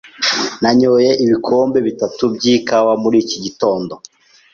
[0.61, 3.93] Nanyoye ibikombe bitatu by'ikawa muri iki gitondo.